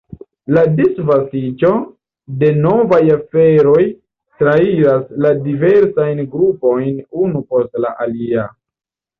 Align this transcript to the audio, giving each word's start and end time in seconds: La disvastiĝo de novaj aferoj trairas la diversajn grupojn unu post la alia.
La 0.55 0.61
disvastiĝo 0.77 1.69
de 2.43 2.49
novaj 2.63 3.01
aferoj 3.17 3.83
trairas 4.45 5.05
la 5.27 5.35
diversajn 5.45 6.25
grupojn 6.35 7.01
unu 7.27 7.47
post 7.55 7.83
la 7.87 7.97
alia. 8.09 8.49